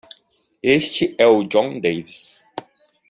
[0.81, 2.43] Este é o Jon Davis.